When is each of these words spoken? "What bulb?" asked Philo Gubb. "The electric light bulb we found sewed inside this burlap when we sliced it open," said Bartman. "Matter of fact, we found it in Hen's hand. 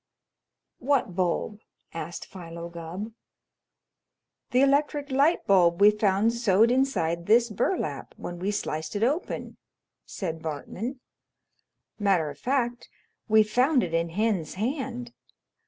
"What 0.79 1.15
bulb?" 1.15 1.59
asked 1.93 2.25
Philo 2.25 2.69
Gubb. 2.69 3.11
"The 4.49 4.61
electric 4.61 5.11
light 5.11 5.45
bulb 5.45 5.79
we 5.79 5.91
found 5.91 6.33
sewed 6.33 6.71
inside 6.71 7.27
this 7.27 7.51
burlap 7.51 8.15
when 8.17 8.39
we 8.39 8.49
sliced 8.49 8.95
it 8.95 9.03
open," 9.03 9.57
said 10.07 10.41
Bartman. 10.41 10.99
"Matter 11.99 12.31
of 12.31 12.39
fact, 12.39 12.89
we 13.27 13.43
found 13.43 13.83
it 13.83 13.93
in 13.93 14.09
Hen's 14.09 14.55
hand. 14.55 15.13